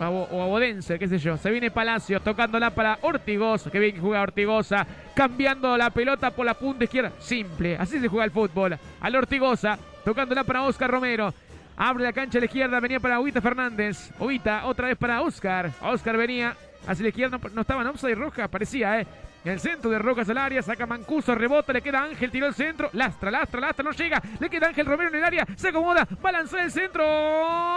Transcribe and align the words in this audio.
o 0.00 0.42
Abodense, 0.42 0.98
qué 0.98 1.08
sé 1.08 1.18
yo. 1.18 1.36
Se 1.36 1.50
viene 1.50 1.70
Palacios 1.70 2.22
tocándola 2.22 2.70
para 2.70 2.98
Ortigosa. 3.02 3.70
Que 3.70 3.78
bien 3.78 3.94
que 3.94 4.00
juega 4.00 4.22
Ortigosa. 4.22 4.86
Cambiando 5.14 5.76
la 5.76 5.90
pelota 5.90 6.30
por 6.30 6.46
la 6.46 6.54
punta 6.54 6.84
izquierda. 6.84 7.12
Simple. 7.18 7.76
Así 7.76 7.98
se 7.98 8.08
juega 8.08 8.24
el 8.24 8.30
fútbol. 8.30 8.78
Al 9.00 9.16
Ortigosa. 9.16 9.78
Tocándola 10.04 10.44
para 10.44 10.62
Oscar 10.62 10.90
Romero. 10.90 11.34
Abre 11.76 12.04
la 12.04 12.12
cancha 12.12 12.38
a 12.38 12.40
la 12.40 12.46
izquierda. 12.46 12.80
Venía 12.80 13.00
para 13.00 13.20
Ovita 13.20 13.40
Fernández. 13.40 14.10
Ovita 14.18 14.66
otra 14.66 14.88
vez 14.88 14.96
para 14.96 15.22
Oscar. 15.22 15.70
Oscar 15.82 16.16
venía 16.16 16.54
hacia 16.86 17.02
la 17.02 17.08
izquierda. 17.08 17.38
No, 17.52 17.60
estaba 17.62 17.82
en 17.82 17.88
offside 17.88 18.14
roja. 18.14 18.48
Parecía, 18.48 19.00
¿eh? 19.00 19.06
En 19.44 19.52
el 19.52 19.60
centro 19.60 19.88
de 19.90 19.98
Rocas 19.98 20.28
al 20.28 20.38
área, 20.38 20.60
saca 20.62 20.84
Mancuso, 20.84 21.34
rebota, 21.34 21.72
le 21.72 21.80
queda 21.80 22.02
Ángel, 22.02 22.30
tiró 22.30 22.48
el 22.48 22.54
centro, 22.54 22.90
lastra, 22.92 23.30
lastra, 23.30 23.60
lastra, 23.60 23.84
no 23.84 23.92
llega, 23.92 24.20
le 24.40 24.50
queda 24.50 24.66
Ángel 24.66 24.84
Romero 24.84 25.10
en 25.10 25.14
el 25.14 25.24
área, 25.24 25.46
se 25.54 25.68
acomoda, 25.68 26.06
va 26.24 26.30
a 26.30 26.32
lanzar 26.32 26.60
el 26.60 26.72
centro, 26.72 27.04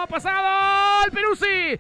pasado, 0.10 1.06
el 1.06 1.12
Peruzzi, 1.12 1.80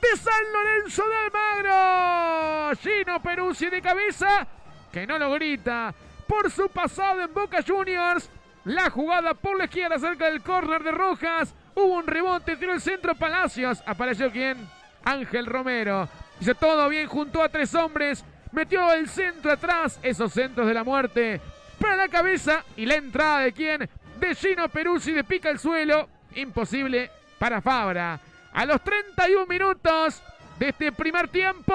de 0.00 0.16
San 0.16 0.52
Lorenzo 0.52 1.02
del 1.04 1.12
Almagro. 1.26 2.76
Gino 2.76 3.22
Peruzzi 3.22 3.70
de 3.70 3.80
cabeza, 3.80 4.46
que 4.92 5.06
no 5.06 5.18
lo 5.18 5.32
grita 5.32 5.94
por 6.26 6.50
su 6.50 6.68
pasado 6.68 7.22
en 7.22 7.32
Boca 7.32 7.62
Juniors. 7.66 8.28
La 8.64 8.90
jugada 8.90 9.34
por 9.34 9.58
la 9.58 9.64
izquierda 9.64 9.98
cerca 9.98 10.26
del 10.26 10.42
córner 10.42 10.82
de 10.82 10.92
Rojas. 10.92 11.54
Hubo 11.74 11.94
un 11.94 12.06
rebote, 12.06 12.56
tiró 12.56 12.72
el 12.72 12.80
centro 12.80 13.14
Palacios. 13.14 13.82
Apareció 13.86 14.30
quién? 14.30 14.68
Ángel 15.04 15.46
Romero. 15.46 16.08
Hizo 16.42 16.56
todo 16.56 16.88
bien, 16.88 17.06
juntó 17.06 17.40
a 17.40 17.48
tres 17.48 17.72
hombres, 17.72 18.24
metió 18.50 18.92
el 18.94 19.08
centro 19.08 19.52
atrás, 19.52 20.00
esos 20.02 20.32
centros 20.32 20.66
de 20.66 20.74
la 20.74 20.82
muerte, 20.82 21.40
para 21.78 21.94
la 21.94 22.08
cabeza 22.08 22.64
y 22.76 22.84
la 22.84 22.96
entrada 22.96 23.42
de 23.42 23.52
quién? 23.52 23.88
De 24.18 24.34
Gino 24.34 24.68
Peruzzi 24.68 25.12
de 25.12 25.22
pica 25.22 25.50
el 25.50 25.60
suelo. 25.60 26.08
Imposible 26.34 27.12
para 27.38 27.60
Fabra. 27.60 28.18
A 28.54 28.66
los 28.66 28.82
31 28.82 29.46
minutos 29.46 30.20
de 30.58 30.70
este 30.70 30.90
primer 30.90 31.28
tiempo, 31.28 31.72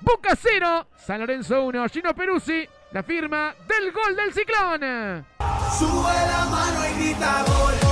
Boca 0.00 0.36
0, 0.40 0.86
San 0.96 1.18
Lorenzo 1.18 1.64
1, 1.64 1.88
Gino 1.88 2.14
Peruzzi, 2.14 2.64
la 2.92 3.02
firma 3.02 3.52
del 3.66 3.90
gol 3.90 4.14
del 4.14 4.32
Ciclón. 4.32 5.26
Sube 5.76 6.12
la 6.12 6.44
mano 6.48 6.88
y 6.88 7.02
grita 7.02 7.44
gol. 7.48 7.91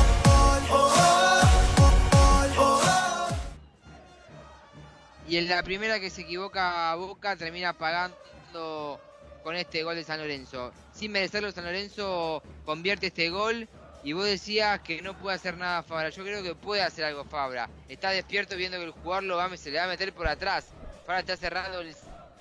Y 5.30 5.36
en 5.36 5.48
la 5.48 5.62
primera 5.62 6.00
que 6.00 6.10
se 6.10 6.22
equivoca 6.22 6.92
Boca 6.96 7.36
termina 7.36 7.72
pagando 7.72 9.00
con 9.44 9.54
este 9.54 9.84
gol 9.84 9.94
de 9.94 10.02
San 10.02 10.18
Lorenzo. 10.18 10.72
Sin 10.92 11.12
merecerlo, 11.12 11.52
San 11.52 11.66
Lorenzo 11.66 12.42
convierte 12.64 13.06
este 13.06 13.30
gol. 13.30 13.68
Y 14.02 14.12
vos 14.12 14.24
decías 14.24 14.80
que 14.80 15.00
no 15.02 15.16
puede 15.16 15.36
hacer 15.36 15.56
nada 15.56 15.84
Fabra. 15.84 16.08
Yo 16.08 16.24
creo 16.24 16.42
que 16.42 16.56
puede 16.56 16.82
hacer 16.82 17.04
algo 17.04 17.22
Fabra. 17.22 17.70
Está 17.88 18.10
despierto 18.10 18.56
viendo 18.56 18.76
que 18.78 18.86
el 18.86 18.90
jugador 18.90 19.22
lo 19.22 19.36
va, 19.36 19.56
se 19.56 19.70
le 19.70 19.78
va 19.78 19.84
a 19.84 19.86
meter 19.88 20.12
por 20.12 20.26
atrás. 20.26 20.66
Fabra 21.06 21.20
está 21.20 21.36
cerrando 21.36 21.78
el 21.78 21.94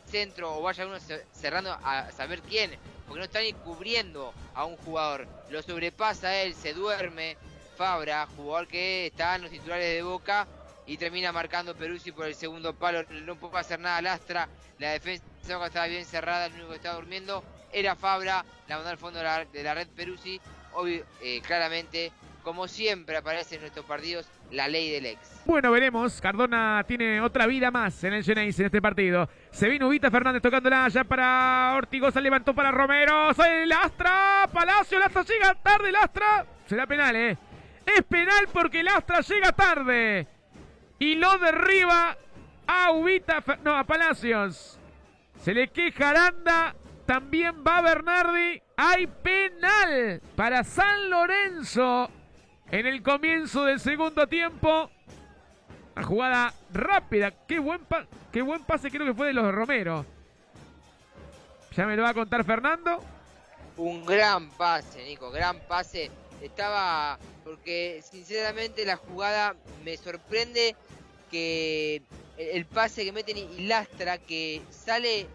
centro 0.08 0.58
o 0.58 0.64
vaya 0.64 0.88
uno 0.88 0.98
cerrando 1.32 1.72
a 1.84 2.12
saber 2.12 2.42
quién. 2.42 2.72
Porque 3.06 3.20
no 3.20 3.26
está 3.26 3.40
ni 3.42 3.54
cubriendo 3.54 4.34
a 4.56 4.66
un 4.66 4.78
jugador. 4.78 5.28
Lo 5.52 5.62
sobrepasa 5.62 6.42
él, 6.42 6.56
se 6.56 6.74
duerme. 6.74 7.38
Fabra, 7.78 8.28
jugador 8.36 8.68
que 8.68 9.06
está 9.06 9.36
en 9.36 9.44
los 9.44 9.52
titulares 9.52 9.94
de 9.94 10.02
Boca 10.02 10.48
y 10.90 10.98
termina 10.98 11.32
marcando 11.32 11.76
Peruzzi 11.76 12.12
por 12.12 12.26
el 12.26 12.34
segundo 12.34 12.74
palo. 12.74 13.04
No 13.24 13.36
pudo 13.36 13.58
hacer 13.58 13.80
nada 13.80 14.02
Lastra. 14.02 14.50
La 14.80 14.90
defensa 14.90 15.24
estaba 15.46 15.86
bien 15.86 16.04
cerrada, 16.04 16.48
el 16.48 16.54
único 16.54 16.70
que 16.70 16.78
estaba 16.78 16.96
durmiendo 16.96 17.44
era 17.72 17.96
Fabra. 17.96 18.44
La 18.68 18.78
mandó 18.78 18.90
al 18.90 18.98
fondo 18.98 19.20
de 19.20 19.64
la, 19.64 19.74
red 19.76 19.88
Peruzzi. 19.90 20.42
Hoy, 20.74 21.04
eh, 21.22 21.42
claramente, 21.46 22.12
como 22.42 22.68
siempre 22.68 23.18
aparece 23.18 23.56
en 23.56 23.62
nuestros 23.62 23.86
partidos, 23.86 24.28
la 24.50 24.68
ley 24.68 24.90
del 24.90 25.06
ex. 25.06 25.44
Bueno, 25.46 25.70
veremos. 25.70 26.20
Cardona 26.22 26.84
tiene 26.88 27.22
otra 27.22 27.46
vida 27.46 27.70
más 27.70 28.04
en 28.04 28.14
el 28.14 28.24
Genesis 28.24 28.60
en 28.60 28.66
este 28.66 28.82
partido. 28.82 29.30
Se 29.52 29.70
vino 29.70 29.90
Ubita 29.90 30.10
Fernández 30.10 30.42
tocándola 30.42 30.88
ya 30.88 31.04
para 31.04 31.76
Ortigosa, 31.78 32.20
levantó 32.20 32.56
para 32.56 32.72
Romero. 32.72 33.32
Soy 33.36 33.68
Lastra, 33.68 34.50
Palacio, 34.52 34.98
Lastra 34.98 35.22
llega 35.22 35.54
tarde, 35.54 35.92
Lastra. 35.92 36.48
Será 36.66 36.88
penal, 36.88 37.16
¿eh? 37.16 37.38
Es 37.86 38.04
penal 38.06 38.48
porque 38.52 38.82
Lastra 38.82 39.22
llega 39.22 39.52
tarde 39.52 40.39
y 41.00 41.16
lo 41.16 41.38
derriba 41.38 42.18
a 42.68 42.92
Ubita, 42.92 43.44
no, 43.64 43.76
a 43.76 43.84
Palacios. 43.84 44.78
Se 45.42 45.54
le 45.54 45.70
queja 45.70 46.10
Aranda, 46.10 46.76
también 47.06 47.64
va 47.66 47.82
Bernardi. 47.82 48.62
Hay 48.78 49.08
penal 49.08 50.22
para 50.36 50.64
San 50.64 51.10
Lorenzo 51.10 52.10
en 52.70 52.86
el 52.86 53.02
comienzo 53.02 53.66
del 53.66 53.80
segundo 53.80 54.28
tiempo. 54.28 54.92
La 55.96 56.04
jugada 56.04 56.54
rápida, 56.72 57.32
qué 57.48 57.60
buen, 57.60 57.82
qué 58.32 58.42
buen 58.42 58.64
pase 58.64 58.92
creo 58.92 59.06
que 59.06 59.14
fue 59.14 59.28
de 59.28 59.34
los 59.34 59.46
de 59.46 59.52
Romero. 59.52 60.06
Ya 61.76 61.86
me 61.86 61.96
lo 61.96 62.04
va 62.04 62.10
a 62.10 62.14
contar 62.14 62.44
Fernando. 62.44 63.04
Un 63.78 64.06
gran 64.06 64.50
pase, 64.52 65.04
Nico, 65.06 65.32
gran 65.32 65.60
pase. 65.62 66.12
Estaba, 66.42 67.18
porque 67.44 68.02
sinceramente 68.10 68.86
la 68.86 68.98
jugada 68.98 69.56
me 69.84 69.98
sorprende 69.98 70.76
que 71.32 72.02
el 72.38 72.66
pase 72.66 73.04
que 73.04 73.12
meten 73.12 73.38
y 73.38 73.68
lastra 73.68 74.18
que 74.18 74.62
sale, 74.70 75.28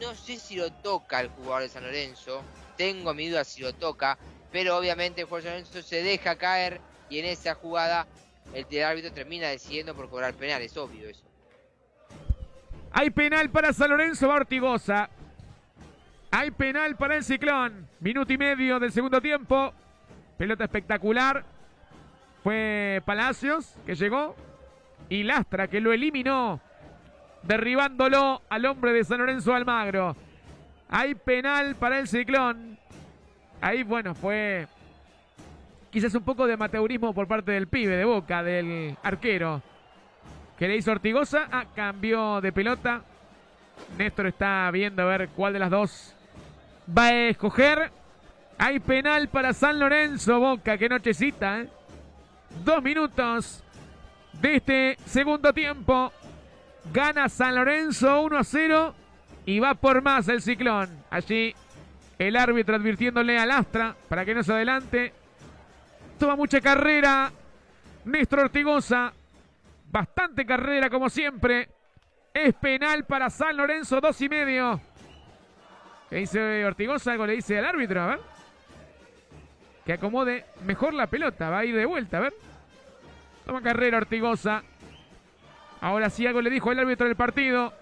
no 0.00 0.14
sé 0.14 0.38
si 0.38 0.56
lo 0.56 0.72
toca 0.72 1.20
el 1.20 1.28
jugador 1.28 1.62
de 1.62 1.68
San 1.68 1.84
Lorenzo, 1.84 2.42
tengo 2.76 3.14
mi 3.14 3.28
duda 3.28 3.44
si 3.44 3.62
lo 3.62 3.72
toca, 3.72 4.18
pero 4.52 4.76
obviamente 4.76 5.22
el 5.22 5.26
jugador 5.26 5.44
de 5.44 5.48
San 5.48 5.58
Lorenzo 5.58 5.88
se 5.88 6.02
deja 6.02 6.36
caer 6.36 6.80
y 7.08 7.18
en 7.18 7.26
esa 7.26 7.54
jugada 7.54 8.06
el 8.54 8.82
árbitro 8.82 9.12
termina 9.12 9.48
decidiendo 9.48 9.94
por 9.94 10.08
cobrar 10.08 10.34
penal, 10.34 10.62
es 10.62 10.76
obvio 10.76 11.08
eso. 11.08 11.24
Hay 12.92 13.10
penal 13.10 13.50
para 13.50 13.72
San 13.72 13.90
Lorenzo 13.90 14.28
Bartigosa. 14.28 15.08
Hay 16.32 16.50
penal 16.50 16.96
para 16.96 17.16
el 17.16 17.24
Ciclón. 17.24 17.88
Minuto 18.00 18.32
y 18.32 18.38
medio 18.38 18.78
del 18.80 18.92
segundo 18.92 19.20
tiempo. 19.20 19.72
Pelota 20.40 20.64
espectacular. 20.64 21.44
Fue 22.42 23.02
Palacios 23.04 23.76
que 23.84 23.94
llegó 23.94 24.34
y 25.10 25.22
Lastra 25.22 25.68
que 25.68 25.82
lo 25.82 25.92
eliminó, 25.92 26.62
derribándolo 27.42 28.40
al 28.48 28.64
hombre 28.64 28.94
de 28.94 29.04
San 29.04 29.18
Lorenzo 29.18 29.54
Almagro. 29.54 30.16
Hay 30.88 31.14
penal 31.14 31.74
para 31.74 31.98
el 31.98 32.08
Ciclón. 32.08 32.78
Ahí, 33.60 33.82
bueno, 33.82 34.14
fue 34.14 34.66
quizás 35.90 36.14
un 36.14 36.22
poco 36.22 36.46
de 36.46 36.54
amateurismo 36.54 37.12
por 37.12 37.28
parte 37.28 37.52
del 37.52 37.66
pibe 37.66 37.98
de 37.98 38.06
Boca, 38.06 38.42
del 38.42 38.96
arquero. 39.02 39.60
Que 40.58 40.68
le 40.68 40.76
hizo 40.76 40.90
Ortigosa. 40.90 41.48
Ah, 41.52 41.66
cambió 41.76 42.40
de 42.40 42.50
pelota. 42.50 43.02
Néstor 43.98 44.28
está 44.28 44.70
viendo 44.70 45.02
a 45.02 45.04
ver 45.04 45.28
cuál 45.36 45.52
de 45.52 45.58
las 45.58 45.70
dos 45.70 46.16
va 46.96 47.08
a 47.08 47.28
escoger. 47.28 47.99
Hay 48.62 48.78
penal 48.78 49.28
para 49.28 49.54
San 49.54 49.80
Lorenzo, 49.80 50.38
Boca. 50.38 50.76
Qué 50.76 50.86
nochecita, 50.86 51.60
¿eh? 51.60 51.68
Dos 52.62 52.82
minutos 52.82 53.64
de 54.34 54.56
este 54.56 54.98
segundo 55.06 55.50
tiempo. 55.54 56.12
Gana 56.92 57.30
San 57.30 57.54
Lorenzo 57.54 58.20
1 58.20 58.36
a 58.36 58.44
0 58.44 58.94
y 59.46 59.60
va 59.60 59.72
por 59.72 60.02
más 60.02 60.28
el 60.28 60.42
ciclón. 60.42 60.90
Allí 61.08 61.54
el 62.18 62.36
árbitro 62.36 62.76
advirtiéndole 62.76 63.38
al 63.38 63.50
Astra 63.50 63.96
para 64.10 64.26
que 64.26 64.34
no 64.34 64.42
se 64.42 64.52
adelante. 64.52 65.14
Toma 66.18 66.36
mucha 66.36 66.60
carrera. 66.60 67.32
Néstor 68.04 68.40
Ortigosa. 68.40 69.10
Bastante 69.90 70.44
carrera 70.44 70.90
como 70.90 71.08
siempre. 71.08 71.66
Es 72.34 72.52
penal 72.56 73.06
para 73.06 73.30
San 73.30 73.56
Lorenzo, 73.56 74.02
dos 74.02 74.20
y 74.20 74.28
medio. 74.28 74.78
¿Qué 76.10 76.16
dice 76.16 76.62
Ortigosa? 76.66 77.12
Algo 77.12 77.26
le 77.26 77.36
dice 77.36 77.58
al 77.58 77.64
árbitro, 77.64 78.02
a 78.02 78.06
ver. 78.08 78.39
Que 79.84 79.94
acomode 79.94 80.44
mejor 80.64 80.94
la 80.94 81.06
pelota. 81.06 81.50
Va 81.50 81.58
a 81.60 81.64
ir 81.64 81.74
de 81.74 81.86
vuelta, 81.86 82.18
a 82.18 82.20
ver. 82.20 82.34
Toma 83.46 83.62
carrera 83.62 83.98
Ortigosa. 83.98 84.62
Ahora 85.80 86.10
sí 86.10 86.26
algo 86.26 86.42
le 86.42 86.50
dijo 86.50 86.70
el 86.70 86.78
árbitro 86.78 87.06
del 87.06 87.16
partido. 87.16 87.72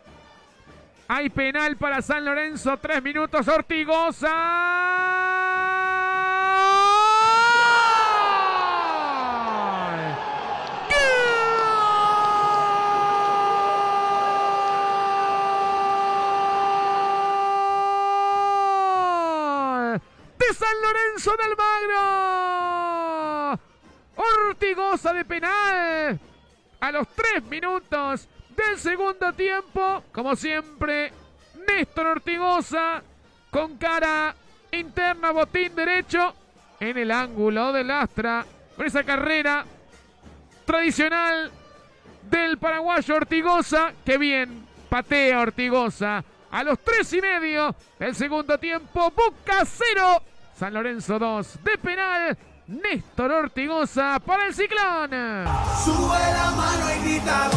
Hay 1.09 1.31
penal 1.31 1.77
para 1.77 2.03
San 2.03 2.25
Lorenzo. 2.25 2.77
Tres 2.77 3.03
minutos 3.03 3.49
Ortigosa. 3.49 4.79
de 20.39 20.48
San 20.59 20.75
Lorenzo 20.83 21.37
del 21.37 21.57
Magro. 21.57 23.61
Ortigosa 24.17 25.13
de 25.13 25.25
penal. 25.25 26.19
A 26.81 26.91
los 26.91 27.07
tres 27.15 27.45
minutos 27.45 28.29
del 28.57 28.77
segundo 28.77 29.33
tiempo. 29.35 30.03
Como 30.11 30.35
siempre, 30.35 31.13
Néstor 31.69 32.09
Ortigosa 32.09 33.01
con 33.51 33.79
cara 33.79 34.35
interna, 34.73 35.31
botín 35.31 35.77
derecho 35.77 36.35
en 36.81 36.99
el 36.99 37.13
ángulo 37.13 37.73
del 37.73 37.93
Astra. 37.93 38.45
Con 38.75 38.85
esa 38.85 39.05
carrera 39.05 39.65
tradicional 40.65 41.53
del 42.29 42.59
paraguayo 42.59 43.15
Ortigosa. 43.15 43.93
Que 44.05 44.19
bien, 44.19 44.67
patea 44.89 45.39
Ortigosa. 45.39 46.25
A 46.51 46.65
los 46.65 46.81
tres 46.81 47.13
y 47.13 47.21
medio 47.21 47.77
del 47.97 48.17
segundo 48.17 48.59
tiempo, 48.59 49.13
Boca 49.13 49.65
cero. 49.65 50.21
San 50.59 50.75
Lorenzo 50.75 51.21
2 51.21 51.63
de 51.63 51.79
penal. 51.79 52.37
Néstor 52.67 53.31
Ortigosa 53.31 54.19
para 54.19 54.47
el 54.47 54.55
ciclón. 54.55 55.11
Sube 55.85 56.19
la 56.19 56.51
mano 56.51 56.91
y 56.91 56.99
grita 57.05 57.51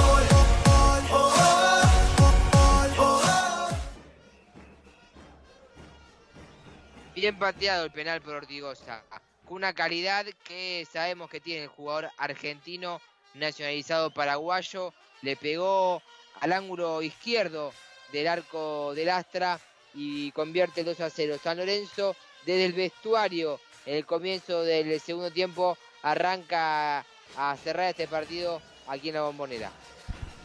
Bien 7.15 7.39
pateado 7.39 7.85
el 7.85 7.91
penal 7.91 8.21
por 8.21 8.35
Ortigosa. 8.35 9.03
Con 9.45 9.57
una 9.57 9.73
calidad 9.73 10.27
que 10.43 10.87
sabemos 10.91 11.27
que 11.31 11.41
tiene 11.41 11.63
el 11.63 11.69
jugador 11.69 12.11
argentino 12.19 13.01
nacionalizado 13.33 14.11
paraguayo. 14.11 14.93
Le 15.23 15.35
pegó 15.35 16.03
al 16.39 16.53
ángulo 16.53 17.01
izquierdo 17.01 17.73
del 18.11 18.27
arco 18.27 18.93
del 18.93 19.09
Astra 19.09 19.59
y 19.95 20.31
convierte 20.33 20.81
el 20.81 20.85
2 20.85 20.99
a 21.01 21.09
0. 21.09 21.37
San 21.43 21.57
Lorenzo 21.57 22.15
desde 22.45 22.65
el 22.65 22.73
vestuario 22.73 23.59
en 23.85 23.95
el 23.95 24.05
comienzo 24.05 24.63
del 24.63 24.99
segundo 24.99 25.31
tiempo 25.31 25.77
arranca 26.03 27.05
a 27.37 27.57
cerrar 27.63 27.89
este 27.89 28.07
partido 28.07 28.61
aquí 28.87 29.09
en 29.09 29.15
la 29.15 29.21
bombonera. 29.21 29.71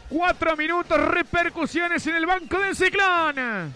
Cuatro 0.08 0.56
minutos, 0.56 0.98
repercusiones 0.98 2.06
en 2.06 2.14
el 2.14 2.26
banco 2.26 2.58
del 2.58 2.76
Ciclón. 2.76 3.75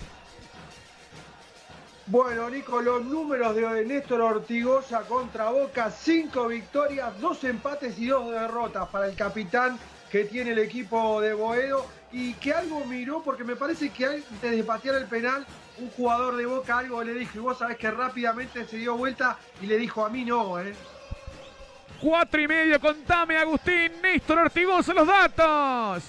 Bueno, 2.06 2.50
Nico, 2.50 2.80
los 2.80 3.04
números 3.04 3.54
de 3.54 3.84
Néstor 3.84 4.20
Ortigosa 4.20 5.02
contra 5.02 5.50
Boca, 5.50 5.90
cinco 5.90 6.48
victorias, 6.48 7.20
dos 7.20 7.44
empates 7.44 7.98
y 7.98 8.06
dos 8.06 8.30
derrotas 8.32 8.88
para 8.88 9.06
el 9.06 9.14
capitán 9.14 9.78
que 10.10 10.24
tiene 10.24 10.50
el 10.50 10.58
equipo 10.58 11.20
de 11.20 11.34
Boedo 11.34 11.86
y 12.10 12.34
que 12.34 12.52
algo 12.52 12.84
miró, 12.84 13.22
porque 13.22 13.44
me 13.44 13.54
parece 13.54 13.90
que 13.90 14.06
antes 14.06 14.50
de 14.50 14.64
patear 14.64 14.96
el 14.96 15.06
penal, 15.06 15.46
un 15.80 15.90
jugador 15.90 16.36
de 16.36 16.46
Boca 16.46 16.78
algo 16.78 17.02
le 17.02 17.14
dijo, 17.14 17.38
y 17.38 17.40
vos 17.40 17.58
sabés 17.58 17.76
que 17.78 17.90
rápidamente 17.90 18.66
se 18.66 18.76
dio 18.76 18.96
vuelta 18.96 19.38
y 19.62 19.66
le 19.66 19.78
dijo, 19.78 20.04
a 20.04 20.10
mí 20.10 20.24
no, 20.24 20.60
¿eh? 20.60 20.74
Cuatro 22.00 22.40
y 22.40 22.48
medio, 22.48 22.80
contame 22.80 23.36
Agustín, 23.36 23.92
Néstor 24.02 24.38
Ortigosa 24.38 24.94
los 24.94 25.06
datos. 25.06 26.02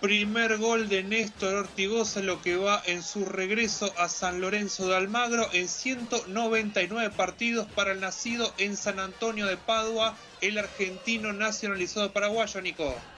Primer 0.00 0.56
gol 0.56 0.88
de 0.88 1.02
Néstor 1.02 1.54
Ortigosa, 1.54 2.20
lo 2.20 2.40
que 2.40 2.56
va 2.56 2.82
en 2.86 3.02
su 3.02 3.26
regreso 3.26 3.92
a 3.98 4.08
San 4.08 4.40
Lorenzo 4.40 4.88
de 4.88 4.96
Almagro 4.96 5.46
en 5.52 5.68
199 5.68 7.10
partidos 7.10 7.66
para 7.74 7.92
el 7.92 8.00
nacido 8.00 8.52
en 8.56 8.76
San 8.76 8.98
Antonio 8.98 9.46
de 9.46 9.58
Padua, 9.58 10.16
el 10.40 10.58
argentino 10.58 11.32
nacionalizado 11.32 12.12
paraguayo, 12.12 12.60
Nico. 12.62 12.94